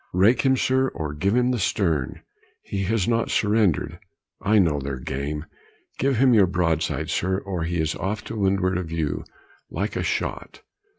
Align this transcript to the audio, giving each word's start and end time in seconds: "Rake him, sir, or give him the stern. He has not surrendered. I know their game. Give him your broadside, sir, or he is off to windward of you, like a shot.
"Rake 0.13 0.41
him, 0.41 0.57
sir, 0.57 0.87
or 0.87 1.13
give 1.13 1.35
him 1.35 1.51
the 1.51 1.59
stern. 1.59 2.23
He 2.63 2.85
has 2.85 3.07
not 3.07 3.29
surrendered. 3.29 3.99
I 4.41 4.57
know 4.57 4.79
their 4.79 4.97
game. 4.97 5.45
Give 5.99 6.17
him 6.17 6.33
your 6.33 6.47
broadside, 6.47 7.11
sir, 7.11 7.37
or 7.37 7.65
he 7.65 7.79
is 7.79 7.93
off 7.93 8.23
to 8.23 8.35
windward 8.35 8.79
of 8.79 8.91
you, 8.91 9.23
like 9.69 9.95
a 9.95 10.01
shot. 10.01 10.63